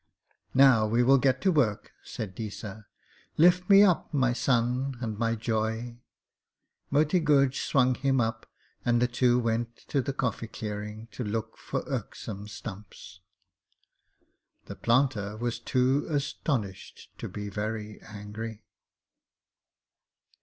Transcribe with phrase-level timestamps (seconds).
[0.55, 2.87] 'Now we will get to work,' said Deesa.
[3.37, 5.99] 'Lift me up, my son and my joy.'
[6.89, 8.47] Moti Guj swung him up
[8.83, 13.19] and the two went to the coffee clearing to look for irksome stumps.
[14.65, 18.63] The planter was too astonished to be very angry.